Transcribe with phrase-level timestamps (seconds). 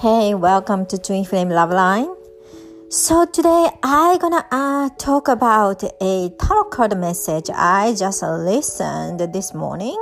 [0.00, 2.08] Hey, welcome to Twin Flame Love Line.
[2.88, 9.52] So today I gonna uh, talk about a tarot card message I just listened this
[9.52, 9.98] morning,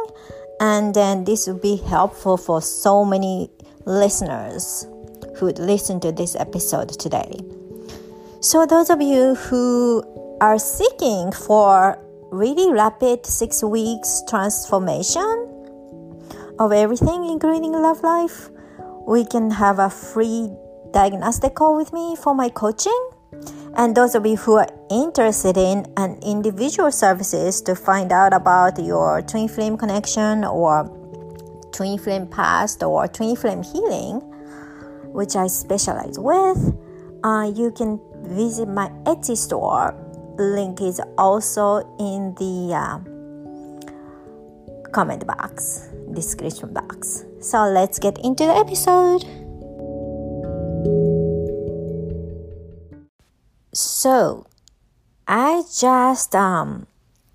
[0.61, 3.51] and then this will be helpful for so many
[3.87, 4.87] listeners
[5.35, 7.41] who would listen to this episode today.
[8.39, 10.05] So those of you who
[10.41, 11.99] are seeking for
[12.31, 15.49] really rapid six weeks transformation
[16.61, 18.51] of everything, including love life
[19.09, 20.51] we can have a free
[20.93, 23.11] diagnostic call with me for my coaching.
[23.75, 28.79] And those of you who are interested in an individual services to find out about
[28.79, 30.85] your twin flame connection or
[31.73, 34.21] twin flame past or twin flame healing,
[35.15, 36.77] which I specialize with,
[37.25, 39.97] uh, you can visit my Etsy store.
[40.39, 43.18] Link is also in the uh,
[44.93, 47.25] comment box, description box.
[47.41, 49.25] So let's get into the episode.
[53.73, 54.47] So,
[55.27, 56.87] I just um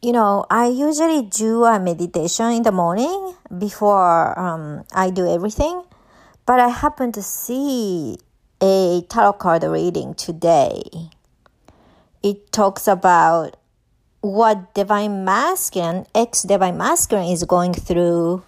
[0.04, 5.82] you know, I usually do a meditation in the morning before um, I do everything,
[6.46, 8.18] but I happened to see
[8.62, 10.84] a tarot card reading today.
[12.22, 13.56] It talks about
[14.24, 18.42] what divine masculine, ex divine masculine is going through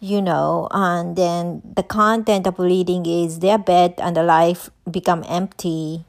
[0.00, 5.24] you know, and then the content of reading is their bed and the life become
[5.26, 6.04] empty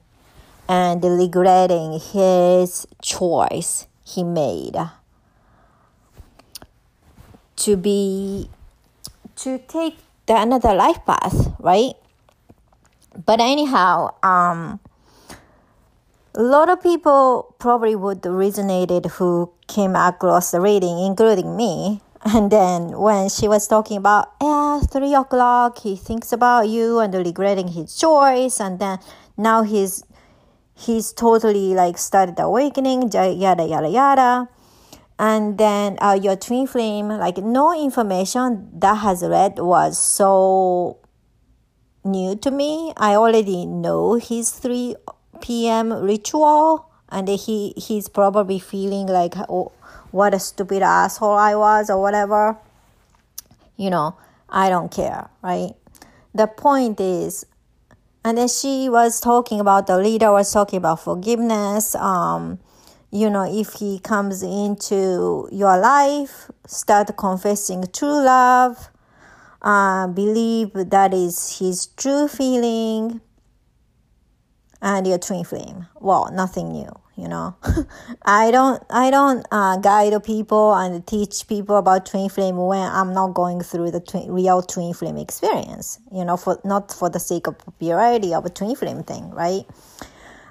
[0.68, 4.76] and regretting his choice he made
[7.56, 8.50] to be
[9.38, 11.96] to take the another life path, right?
[13.16, 14.82] But anyhow, um
[16.36, 22.52] a lot of people probably would resonated who came across the reading, including me, and
[22.52, 27.70] then when she was talking about, yeah, three o'clock, he thinks about you and regretting
[27.70, 29.00] his choice, and then
[29.38, 30.04] now he's
[30.74, 34.50] he's totally like started awakening, yada yada yada.
[35.18, 41.00] And then uh, your twin flame, like no information that has read was so
[42.04, 42.92] new to me.
[42.98, 44.98] I already know his 3
[45.46, 45.94] p.m.
[45.94, 49.72] ritual, and he he's probably feeling like, oh,
[50.10, 52.58] what a stupid asshole I was or whatever.
[53.78, 54.16] You know,
[54.50, 55.74] I don't care, right?
[56.34, 57.46] The point is,
[58.24, 61.94] and then she was talking about the leader was talking about forgiveness.
[61.94, 62.58] Um,
[63.12, 68.90] you know, if he comes into your life, start confessing true love,
[69.62, 73.22] uh, believe that is his true feeling,
[74.86, 75.88] and your twin flame.
[76.00, 77.56] Well, nothing new you know?
[78.26, 83.14] I don't i don't uh, guide people and teach people about twin flame when i'm
[83.14, 87.20] not going through the twin, real twin flame experience you know for not for the
[87.20, 89.66] sake of popularity of a twin flame thing right?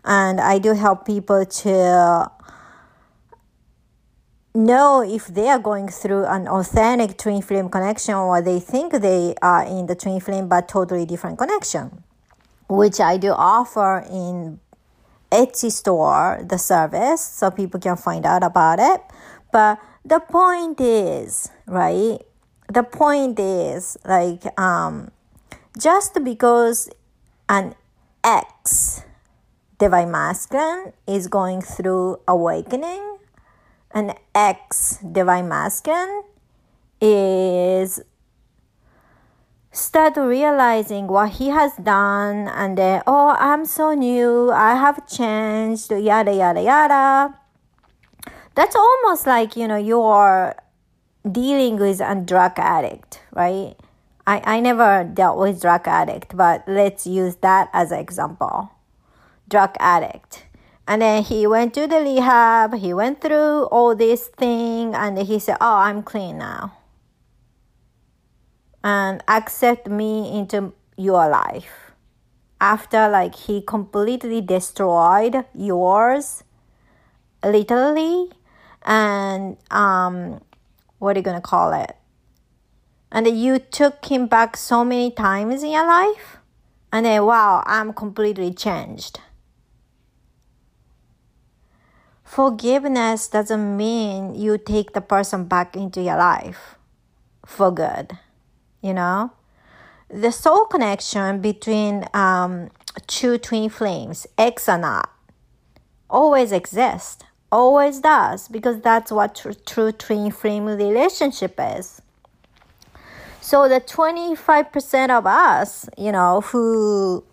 [0.05, 2.31] And i do help people to
[4.55, 9.35] know if they are going through an authentic twin flame connection or they think they
[9.43, 12.05] are in the twin flame but totally different connection
[12.69, 14.59] which i do offer in
[15.35, 19.03] Etsy store the service so people can find out about it.
[19.53, 22.19] But the point is, right?
[22.73, 25.11] The point is like um
[25.77, 26.89] just because
[27.49, 27.75] an
[28.23, 29.03] ex
[29.79, 33.19] divine masculine is going through awakening,
[33.93, 36.23] an ex divine masculine
[37.01, 38.01] is
[39.75, 44.53] start realizing what he has done and then oh i'm so new.
[44.53, 47.35] I have changed yada yada yada.
[48.55, 50.55] That's almost like you know you're
[51.29, 53.75] dealing with a drug addict right?
[54.27, 58.71] I, I never dealt with drug addict but let's use that as an example.
[59.49, 60.47] Drug addict.
[60.87, 65.41] And then he went to the rehab he went through all this thing and he
[65.41, 66.75] said oh i'm clean now
[68.85, 71.93] and accept me into your life.
[72.61, 76.45] After like he completely destroyed yours
[77.43, 78.31] literally
[78.85, 80.41] and um
[80.99, 81.97] what are you gonna call it?
[83.11, 86.39] And you took him back so many times in your life
[86.93, 89.21] and then wow i'm completely changed.
[92.23, 96.77] Forgiveness doesn't mean you take the person back into your life
[97.47, 98.19] for good
[98.85, 99.33] you know?
[100.09, 102.69] The soul connection between um,
[103.07, 105.11] two twin flames x or not
[106.09, 112.03] always exists always does because that's what tr- true twin flame relationship is.
[113.41, 117.25] So the 25% of us, you know, who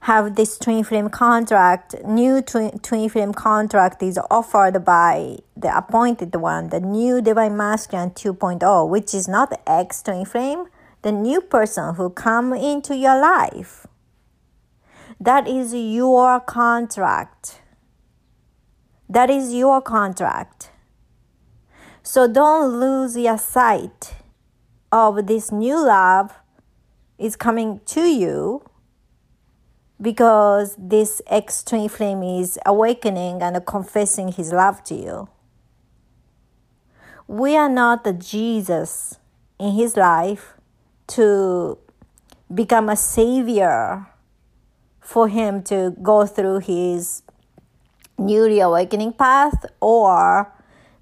[0.00, 6.34] have this twin flame contract, new twin, twin flame contract is offered by the appointed
[6.36, 10.66] one, the new divine masculine 2.0, which is not ex twin flame,
[11.06, 13.86] the new person who come into your life.
[15.20, 17.60] That is your contract.
[19.08, 20.72] That is your contract.
[22.02, 24.16] So don't lose your sight
[24.90, 26.32] of this new love
[27.18, 28.68] is coming to you
[30.02, 35.28] because this ex twin flame is awakening and confessing his love to you.
[37.28, 39.20] We are not the Jesus
[39.60, 40.55] in his life
[41.08, 41.78] to
[42.52, 44.06] become a savior
[45.00, 47.22] for him to go through his
[48.18, 50.52] newly awakening path or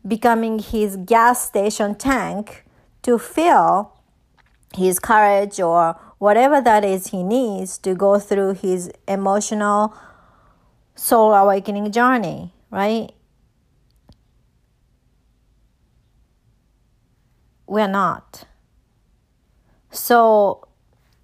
[0.07, 2.65] becoming his gas station tank
[3.03, 3.93] to fill
[4.77, 9.95] his courage or whatever that is he needs to go through his emotional
[10.95, 13.11] soul awakening journey, right?
[17.67, 18.45] We're not.
[19.95, 20.67] So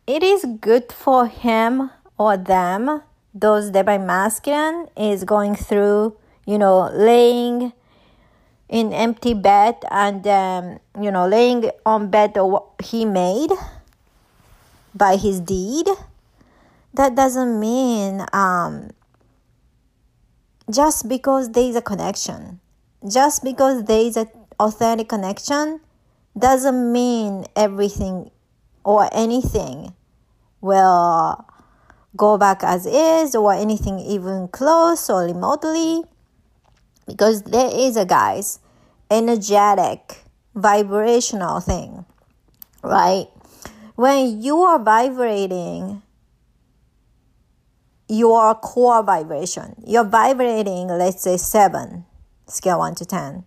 [0.07, 3.03] it is good for him or them,
[3.35, 7.73] those divine masculine is going through, you know, laying
[8.69, 13.51] in empty bed and um, you know laying on bed what he made
[14.95, 15.89] by his deed.
[16.95, 18.91] That doesn't mean um,
[20.71, 22.61] just because there is a connection.
[23.09, 24.29] Just because there is an
[24.61, 25.81] authentic connection
[26.39, 28.31] doesn't mean everything
[28.85, 29.95] or anything
[30.61, 31.45] will
[32.17, 36.03] go back as is or anything even close or remotely.
[37.07, 38.61] Because there is a guys
[39.11, 40.25] energetic
[40.55, 42.05] vibrational thing
[42.83, 43.27] right?
[43.97, 46.03] When you are vibrating
[48.09, 52.05] your core vibration you're vibrating let's say 7
[52.49, 53.45] scale 1 to 10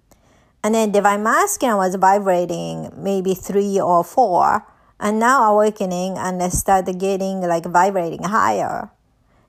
[0.64, 4.66] and then divine masculine was vibrating maybe 3 or 4
[5.04, 8.90] and now awakening and start getting like vibrating higher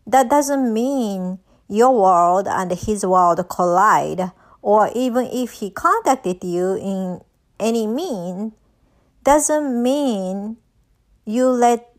[0.07, 4.31] that doesn't mean your world and his world collide,
[4.63, 7.21] or even if he contacted you in
[7.59, 8.53] any mean,
[9.23, 10.57] doesn't mean
[11.25, 11.91] you let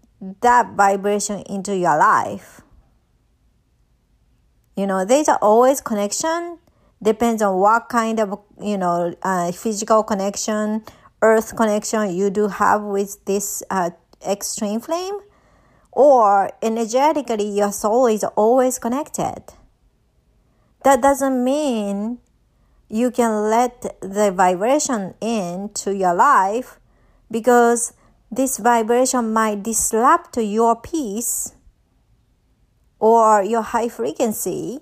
[0.41, 2.61] that vibration into your life.
[4.75, 6.59] You know, there's always connection.
[7.01, 10.83] Depends on what kind of you know uh, physical connection,
[11.25, 13.89] earth connection you do have with this uh,
[14.21, 15.17] ex twin flame
[15.91, 19.41] or energetically your soul is always connected.
[20.83, 22.19] That doesn't mean
[22.89, 26.79] you can let the vibration into your life
[27.31, 27.93] because
[28.29, 31.55] this vibration might disrupt your peace
[32.99, 34.81] or your high frequency.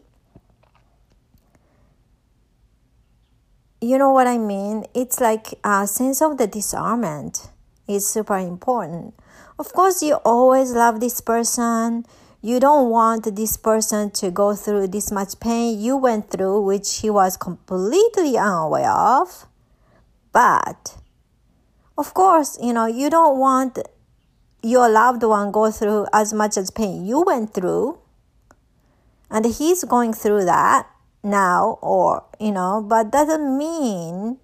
[3.83, 4.85] You know what I mean?
[4.93, 7.49] It's like a sense of the discernment
[7.87, 9.13] is super important
[9.59, 12.05] of course, you always love this person.
[12.41, 16.99] You don't want this person to go through this much pain you went through, which
[16.99, 19.45] he was completely unaware of.
[20.31, 20.97] But,
[21.97, 23.79] of course, you know, you don't want
[24.61, 27.99] your loved one go through as much as pain you went through.
[29.29, 30.87] And he's going through that
[31.23, 34.37] now, or, you know, but doesn't mean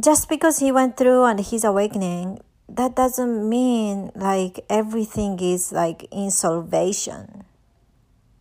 [0.00, 6.06] just because he went through and he's awakening, that doesn't mean like everything is like
[6.10, 7.44] in salvation.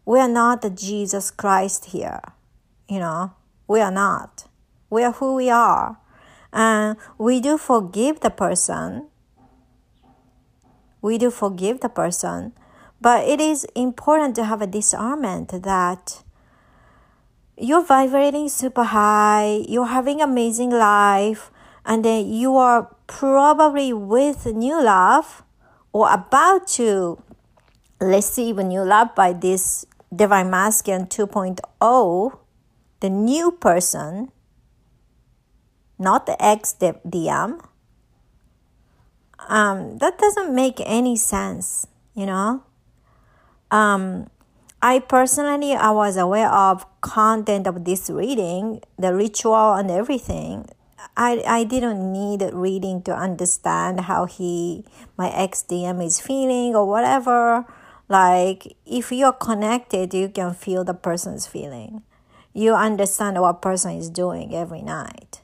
[0.05, 2.21] We are not the Jesus Christ here,
[2.89, 3.33] you know.
[3.67, 4.47] We are not.
[4.89, 5.97] We are who we are.
[6.51, 9.07] And we do forgive the person.
[11.01, 12.53] We do forgive the person.
[13.03, 16.23] But it is important to have a discernment that
[17.57, 21.51] you're vibrating super high, you're having amazing life,
[21.85, 25.43] and then you are probably with new love
[25.91, 27.21] or about to
[27.99, 32.39] receive a new love by this divine masculine 2.0,
[33.01, 34.31] the new person,
[35.99, 37.59] not the ex DM.
[39.49, 42.63] Um, that doesn't make any sense, you know.
[43.73, 44.29] Um,
[44.83, 50.69] I personally I was aware of content of this reading, the ritual and everything.
[51.17, 54.85] I, I didn't need reading to understand how he
[55.17, 57.65] my ex DM is feeling or whatever.
[58.07, 62.03] Like if you're connected, you can feel the person's feeling.
[62.53, 65.41] You understand what person is doing every night.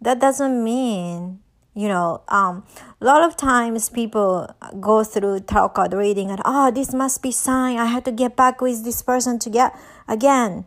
[0.00, 1.40] that doesn't mean
[1.78, 2.64] you know um,
[3.00, 7.30] a lot of times people go through tarot card reading and oh this must be
[7.30, 7.78] sign.
[7.78, 10.64] I had to get back with this person to get again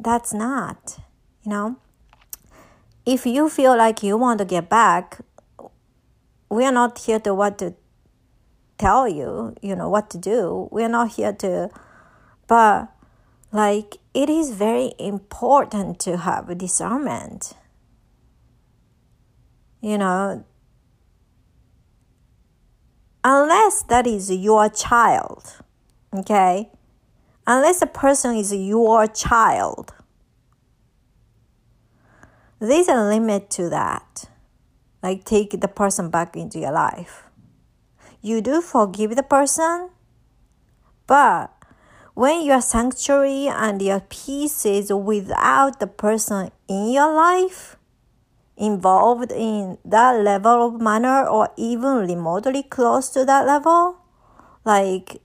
[0.00, 0.98] that's not
[1.44, 1.76] you know?
[3.06, 5.20] If you feel like you want to get back
[6.50, 7.74] we are not here to what to
[8.78, 10.68] tell you you know what to do.
[10.72, 11.70] We're not here to
[12.48, 12.88] but
[13.52, 17.54] like it is very important to have discernment
[19.80, 20.44] you know
[23.24, 25.58] unless that is your child,
[26.14, 26.70] okay?
[27.46, 29.94] Unless a person is your child,
[32.58, 34.28] there's a limit to that.
[35.02, 37.24] Like, take the person back into your life.
[38.20, 39.90] You do forgive the person,
[41.06, 41.52] but
[42.14, 47.77] when your sanctuary and your peace is without the person in your life,
[48.58, 53.96] involved in that level of manner or even remotely close to that level,
[54.64, 55.22] like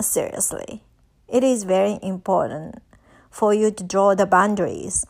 [0.00, 0.82] seriously,
[1.28, 2.82] it is very important
[3.30, 5.06] for you to draw the boundaries.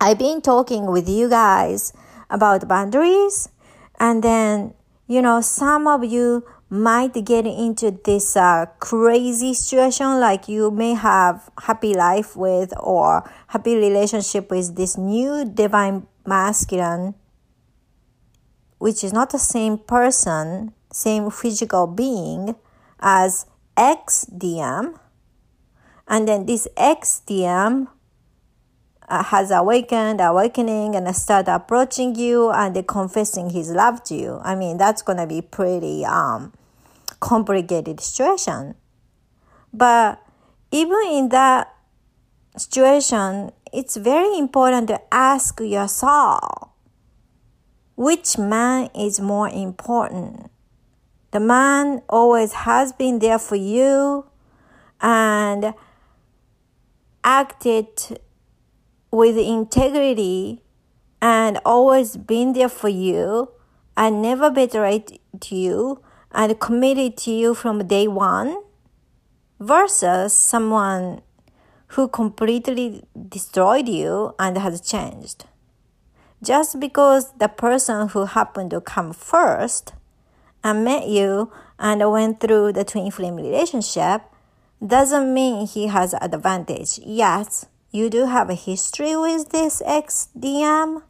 [0.00, 1.92] I've been talking with you guys
[2.28, 3.48] about boundaries,
[4.00, 4.74] and then
[5.06, 10.94] you know, some of you might get into this uh, crazy situation like you may
[10.94, 17.14] have happy life with or happy relationship with this new divine masculine,
[18.78, 22.54] which is not the same person, same physical being
[23.00, 24.98] as XDM.
[26.08, 27.88] And then this XDM
[29.08, 34.40] uh, has awakened, awakening, and start approaching you and confessing his love to you.
[34.42, 36.52] I mean, that's gonna be pretty um,
[37.20, 38.74] complicated situation.
[39.72, 40.22] But
[40.70, 41.74] even in that
[42.56, 46.70] situation, it's very important to ask yourself
[47.96, 50.50] which man is more important.
[51.30, 54.26] The man always has been there for you
[55.00, 55.72] and
[57.24, 58.20] acted
[59.10, 60.62] with integrity
[61.20, 63.50] and always been there for you
[63.96, 66.02] and never betrayed you
[66.32, 68.56] and committed to you from day one
[69.60, 71.22] versus someone
[71.92, 75.44] who completely destroyed you and has changed.
[76.42, 79.92] Just because the person who happened to come first
[80.64, 84.22] and met you and went through the twin flame relationship
[84.84, 86.98] doesn't mean he has advantage.
[87.04, 91.02] Yes, you do have a history with this XDM,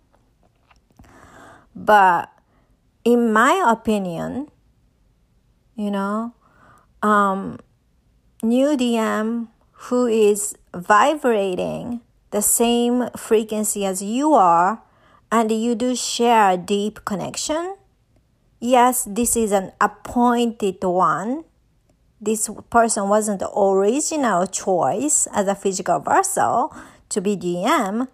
[1.77, 2.29] but
[3.05, 4.49] in my opinion,
[5.77, 6.35] you know,
[7.03, 7.61] um,
[8.43, 9.49] new DM
[9.89, 12.00] who is vibrating
[12.31, 14.83] the same frequency as you are
[15.31, 17.76] and you do share a deep connection,
[18.61, 21.45] yes, this is an appointed one.
[22.21, 26.75] This person wasn't the original choice as a physical vessel
[27.09, 28.09] to be DM.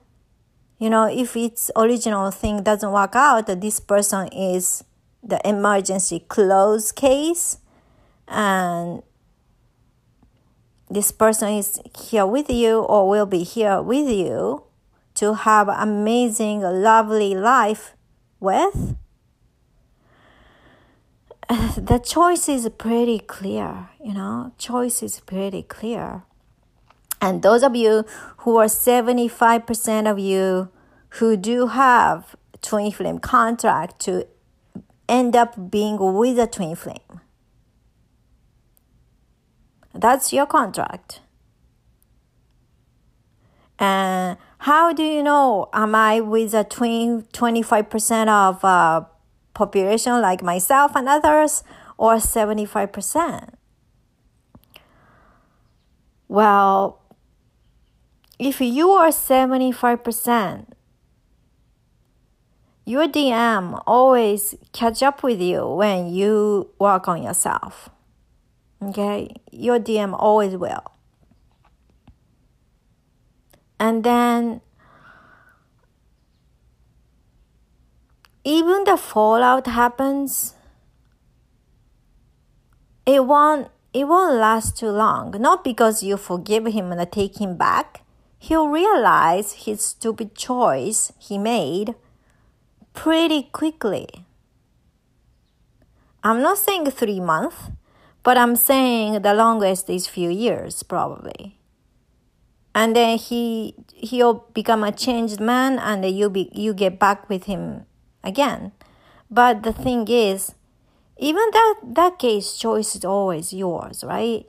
[0.79, 4.85] You know, if its original thing doesn't work out, this person is
[5.23, 7.59] the emergency close case
[8.29, 9.03] and
[10.91, 14.65] this person is here with you or will be here with you
[15.15, 17.95] to have amazing lovely life
[18.41, 18.97] with
[21.77, 24.53] the choice is pretty clear you know?
[24.57, 26.23] Choice is pretty clear.
[27.21, 28.07] And those of you
[28.39, 30.71] who are 75% of you
[31.11, 34.27] who do have twin flame contract to
[35.09, 37.21] end up being with a twin flame
[39.99, 41.21] that's your contract.
[43.79, 45.69] And how do you know?
[45.73, 49.05] Am I with a 20, 25% of uh,
[49.55, 51.63] population like myself and others
[51.97, 53.55] or 75%?
[56.27, 57.01] Well,
[58.39, 60.67] if you are 75%,
[62.85, 67.91] your DM always catch up with you when you work on yourself.
[68.81, 70.83] Okay, your DM always will.
[73.81, 74.61] And then
[78.45, 80.55] even the fallout happens,
[83.05, 85.35] it won't it won't last too long.
[85.41, 88.03] Not because you forgive him and take him back.
[88.39, 91.95] He'll realize his stupid choice he made
[92.93, 94.07] pretty quickly.
[96.23, 97.57] I'm not saying three months.
[98.29, 101.57] But I'm saying the longest is few years, probably.
[102.75, 107.45] and then he he'll become a changed man and you be you get back with
[107.45, 107.87] him
[108.23, 108.73] again.
[109.31, 110.53] But the thing is
[111.17, 114.45] even that that case choice is always yours right?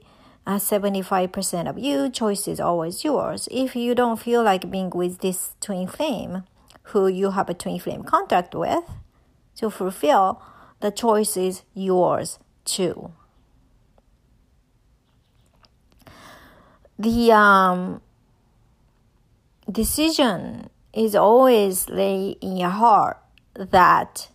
[0.46, 3.48] Uh, 75% of you choice is always yours.
[3.50, 6.44] If you don't feel like being with this twin flame
[6.92, 8.84] who you have a twin flame contract with
[9.56, 10.44] to fulfill
[10.82, 13.14] the choice is yours too
[17.00, 18.02] the um
[19.72, 23.18] decision is always lay in your heart
[23.56, 24.30] that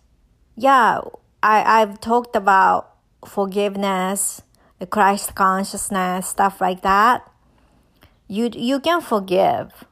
[0.57, 0.99] yeah
[1.45, 4.41] I, I've talked about forgiveness,
[4.79, 7.29] the Christ consciousness, stuff like that.
[8.27, 9.85] You you can forgive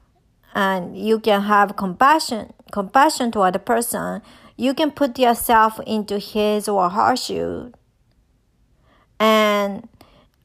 [0.55, 4.23] and you can have compassion compassion toward the person.
[4.57, 7.71] You can put yourself into his or her shoe.
[9.19, 9.87] And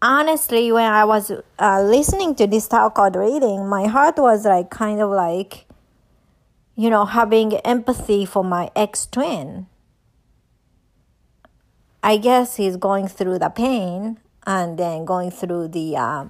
[0.01, 4.71] honestly, when I was uh, listening to this tarot card reading, my heart was like
[4.71, 5.67] kind of like,
[6.77, 9.67] you know, having empathy for my ex twin.
[12.03, 16.25] I guess he's going through the pain and then going through the uh,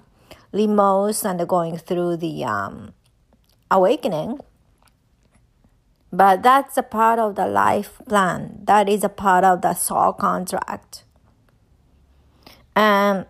[0.53, 2.95] limos and going through the um,
[3.71, 4.41] awakening.
[6.11, 8.61] But that's a part of the life plan.
[8.65, 11.05] That is a part of the soul contract.
[12.75, 13.27] And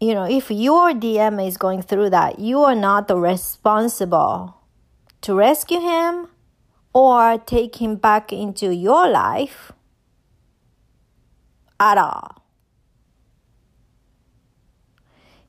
[0.00, 4.56] you know, if your DM is going through that, you are not responsible
[5.22, 6.28] to rescue him
[6.92, 9.72] or take him back into your life
[11.80, 12.42] at all.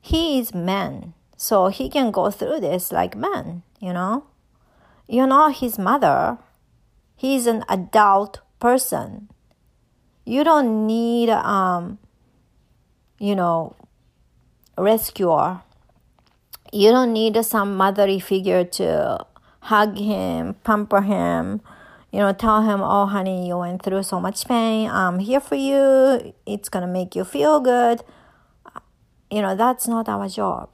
[0.00, 4.24] He is man, so he can go through this like man, you know?
[5.06, 6.38] You're not his mother.
[7.16, 9.28] He's an adult person.
[10.24, 11.98] You don't need um
[13.18, 13.74] you know
[14.78, 15.62] rescuer.
[16.72, 19.26] You don't need some motherly figure to
[19.60, 21.60] hug him, pamper him,
[22.12, 24.88] you know, tell him, oh, honey, you went through so much pain.
[24.88, 26.32] I'm here for you.
[26.46, 28.02] It's going to make you feel good.
[29.30, 30.70] You know, that's not our job,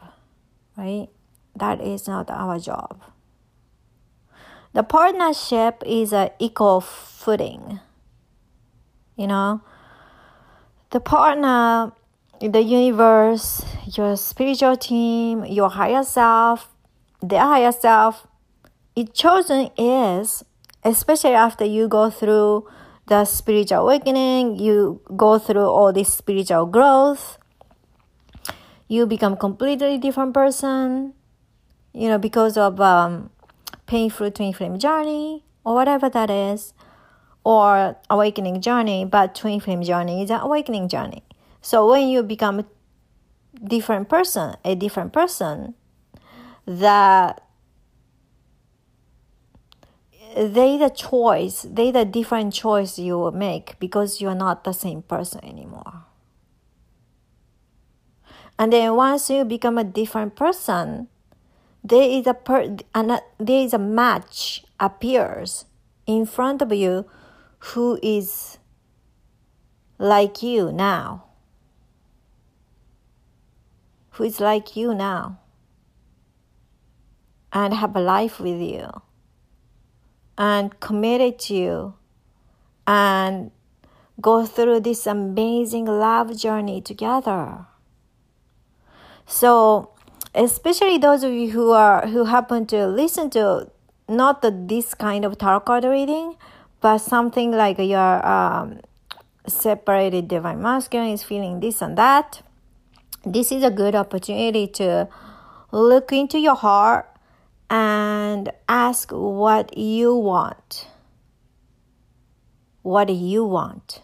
[0.76, 1.08] right?
[1.56, 3.02] That is not our job.
[4.74, 7.80] The partnership is an equal footing.
[9.16, 9.60] You know,
[10.90, 11.92] the partner
[12.40, 13.64] the universe,
[13.96, 16.68] your spiritual team, your higher self,
[17.22, 18.26] their higher self,
[18.96, 20.44] it chosen is,
[20.84, 22.68] especially after you go through
[23.06, 27.38] the spiritual awakening, you go through all this spiritual growth,
[28.88, 31.12] you become completely different person,
[31.92, 33.30] you know, because of um,
[33.86, 36.72] painful twin flame journey or whatever that is,
[37.44, 41.22] or awakening journey, but twin flame journey is an awakening journey.
[41.60, 42.64] So when you become
[43.62, 45.74] different person, a different person,
[46.66, 47.42] that
[50.36, 55.44] they the choice, they the different choice you make because you're not the same person
[55.44, 56.04] anymore.
[58.58, 61.08] And then once you become a different person,
[61.82, 65.66] there is a per, and there is a match appears
[66.06, 67.06] in front of you
[67.58, 68.58] who is
[69.98, 71.24] like you now
[74.14, 75.38] who is like you now
[77.52, 78.88] and have a life with you
[80.36, 81.94] and committed to you
[82.86, 83.50] and
[84.20, 87.66] go through this amazing love journey together.
[89.26, 89.90] So,
[90.34, 93.70] especially those of you who are who happen to listen to
[94.08, 96.36] not the, this kind of tarot card reading,
[96.80, 98.80] but something like your um,
[99.46, 102.42] separated divine masculine is feeling this and that
[103.26, 105.08] this is a good opportunity to
[105.70, 107.08] look into your heart
[107.70, 110.88] and ask what you want.
[112.82, 114.02] What do you want?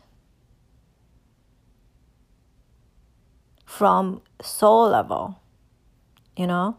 [3.66, 5.38] From soul level,
[6.36, 6.76] you know?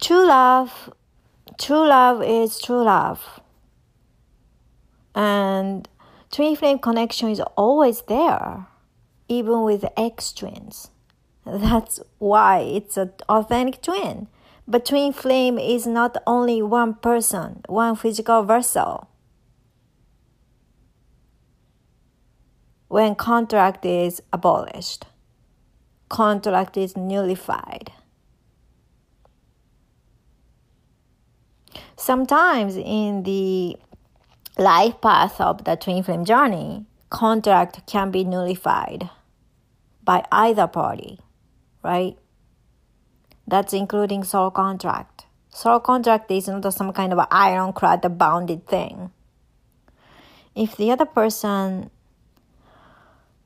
[0.00, 0.92] True love,
[1.58, 3.40] true love is true love.
[5.14, 5.88] And
[6.30, 8.66] twin flame connection is always there,
[9.28, 10.90] even with ex twins.
[11.46, 14.28] That's why it's an authentic twin.
[14.66, 19.08] But twin flame is not only one person, one physical vessel.
[22.88, 25.04] When contract is abolished,
[26.08, 27.92] contract is nullified.
[31.96, 33.76] Sometimes in the
[34.56, 39.10] life path of the twin flame journey, contract can be nullified
[40.04, 41.18] by either party
[41.84, 42.16] right?
[43.46, 45.26] That's including soul contract.
[45.50, 49.12] Soul contract is not some kind of ironclad bounded thing.
[50.56, 51.90] If the other person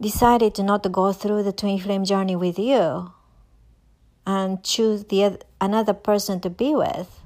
[0.00, 3.12] decided to not go through the twin flame journey with you
[4.26, 7.20] and choose the another person to be with,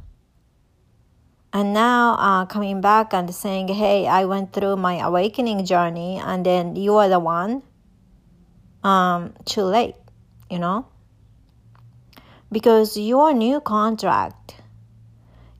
[1.52, 6.46] and now uh, coming back and saying, "Hey, I went through my awakening journey, and
[6.46, 7.62] then you are the one."
[8.82, 9.94] Um, too late,
[10.50, 10.86] you know,
[12.52, 14.56] because your new contract,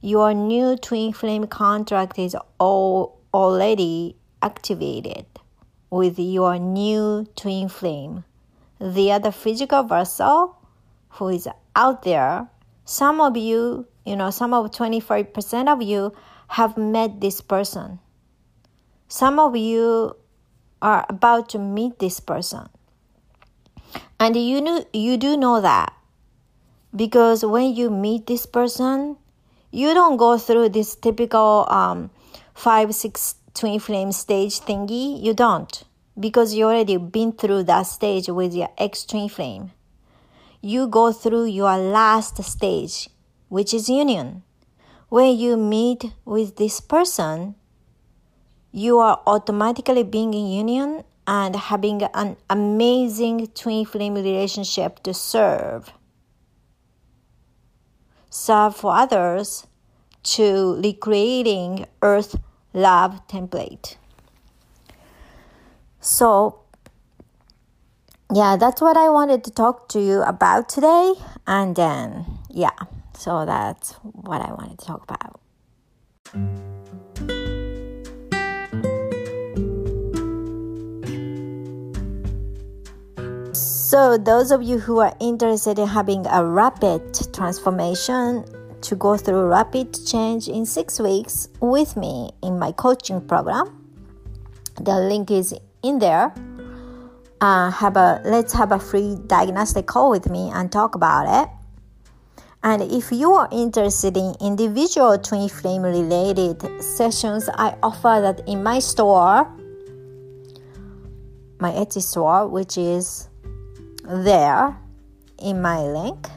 [0.02, 5.24] your new twin flame contract is all already activated
[5.88, 8.24] with your new twin flame.
[8.78, 10.58] The other physical vessel
[11.08, 12.48] who is out there,
[12.84, 16.12] some of you, you know, some of 25% of you
[16.48, 18.00] have met this person.
[19.08, 20.14] Some of you
[20.82, 22.68] are about to meet this person.
[24.20, 25.94] And you know, you do know that
[26.94, 29.16] because when you meet this person,
[29.70, 32.10] you don't go through this typical um,
[32.54, 35.22] five, six twin flame stage thingy.
[35.22, 35.84] You don't
[36.18, 39.72] because you already been through that stage with your ex twin flame.
[40.60, 43.08] You go through your last stage,
[43.48, 44.42] which is union.
[45.08, 47.54] When you meet with this person,
[48.70, 55.92] you are automatically being in union and having an amazing twin flame relationship to serve.
[58.34, 59.66] Serve for others
[60.22, 62.34] to recreating Earth
[62.72, 63.96] love template.
[66.00, 66.60] So,
[68.32, 71.12] yeah, that's what I wanted to talk to you about today.
[71.46, 72.78] And then, yeah,
[73.12, 75.38] so that's what I wanted to talk about.
[83.92, 88.42] So, those of you who are interested in having a rapid transformation
[88.80, 93.84] to go through rapid change in six weeks with me in my coaching program,
[94.80, 96.32] the link is in there.
[97.42, 101.50] Uh, have a let's have a free diagnostic call with me and talk about it.
[102.62, 108.62] And if you are interested in individual twin flame related sessions, I offer that in
[108.62, 109.44] my store,
[111.60, 113.28] my Etsy store, which is
[114.04, 114.76] there
[115.38, 116.28] in my link.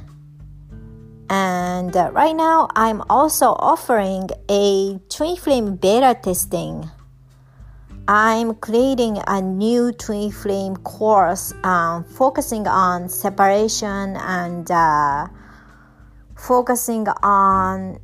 [1.30, 6.90] And uh, right now, I'm also offering a twin flame beta testing.
[8.08, 15.28] I'm creating a new twin flame course um, focusing on separation and uh,
[16.36, 18.00] focusing on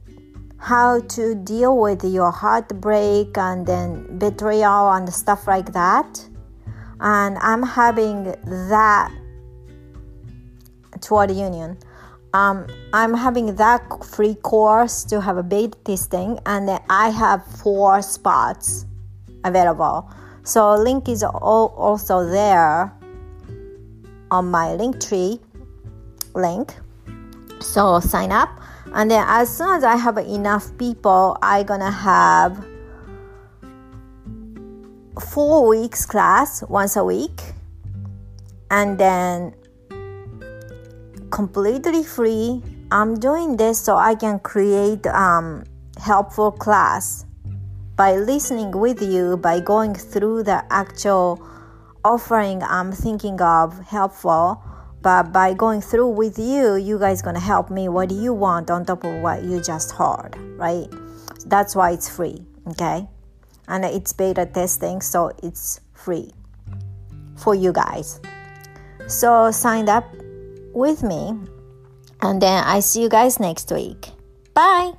[0.57, 6.27] how to deal with your heartbreak and then betrayal and stuff like that.
[6.99, 8.23] And I'm having
[8.69, 9.11] that
[11.01, 11.77] toward union.
[12.33, 18.01] Um, I'm having that free course to have a beta testing, and I have four
[18.01, 18.85] spots
[19.43, 20.09] available.
[20.43, 22.93] So link is also there
[24.31, 25.39] on my Linktree
[26.33, 26.73] link.
[27.59, 28.49] So sign up,
[28.93, 32.65] and then as soon as I have enough people, I gonna have
[35.19, 37.53] four weeks class once a week,
[38.71, 39.53] and then
[41.31, 42.61] completely free.
[42.91, 45.63] I'm doing this so I can create um,
[45.97, 47.25] helpful class
[47.95, 51.41] by listening with you, by going through the actual
[52.03, 54.61] offering I'm thinking of helpful.
[55.01, 57.89] But by going through with you, you guys gonna help me.
[57.89, 60.87] What do you want on top of what you just heard, right?
[61.47, 63.07] That's why it's free, okay?
[63.67, 66.31] And it's beta testing, so it's free
[67.35, 68.21] for you guys.
[69.07, 70.05] So sign up
[70.73, 71.37] with me.
[72.21, 74.09] And then I see you guys next week.
[74.53, 74.93] Bye.